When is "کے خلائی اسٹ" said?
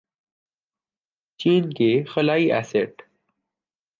1.73-3.01